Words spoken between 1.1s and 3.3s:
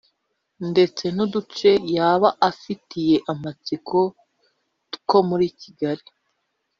n’uduce yaba afitiye